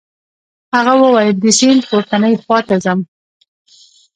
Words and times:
هغه 0.75 0.93
وویل 1.03 1.37
د 1.41 1.45
سیند 1.57 1.81
پورتنۍ 1.89 2.33
خواته 2.41 2.75
ځم. 2.83 2.99